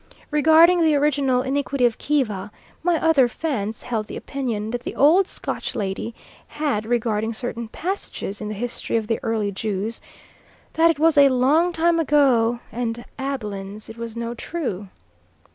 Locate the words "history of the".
8.55-9.19